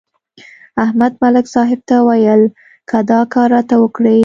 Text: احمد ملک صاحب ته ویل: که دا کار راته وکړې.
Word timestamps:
احمد 0.83 1.13
ملک 1.21 1.45
صاحب 1.53 1.79
ته 1.89 1.95
ویل: 2.07 2.43
که 2.89 2.97
دا 3.09 3.19
کار 3.33 3.47
راته 3.55 3.75
وکړې. 3.79 4.17